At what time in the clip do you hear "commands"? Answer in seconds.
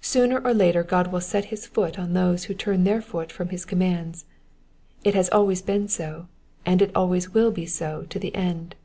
3.66-4.24